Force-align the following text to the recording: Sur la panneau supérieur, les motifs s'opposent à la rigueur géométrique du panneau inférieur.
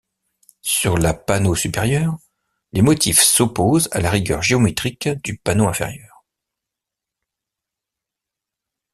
Sur 0.63 0.97
la 0.97 1.13
panneau 1.13 1.53
supérieur, 1.53 2.17
les 2.71 2.81
motifs 2.81 3.21
s'opposent 3.21 3.87
à 3.91 4.01
la 4.01 4.09
rigueur 4.09 4.41
géométrique 4.41 5.07
du 5.23 5.37
panneau 5.37 5.67
inférieur. 5.67 6.25